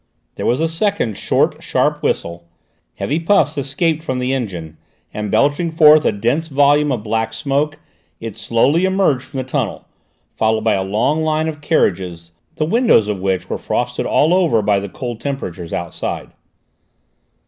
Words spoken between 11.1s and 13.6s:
train of carriages, the windows of which were